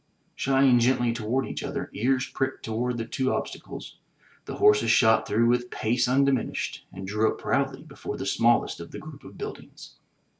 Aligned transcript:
Shying 0.33 0.79
gently 0.79 1.13
toward 1.13 1.45
each 1.45 1.61
other, 1.63 1.91
ears 1.93 2.27
pricked 2.27 2.65
toward 2.65 2.97
the 2.97 3.05
two 3.05 3.31
obstacles, 3.31 3.99
the 4.45 4.55
horses 4.55 4.89
shot 4.89 5.27
through 5.27 5.45
with 5.45 5.69
pace 5.69 6.07
imdiminished 6.07 6.79
and 6.91 7.05
drew 7.05 7.29
up 7.31 7.37
proudly 7.37 7.83
before 7.83 8.17
the 8.17 8.25
smallest 8.25 8.79
of 8.79 8.89
the 8.89 8.97
group 8.97 9.23
of 9.23 9.37
buildings. 9.37 9.97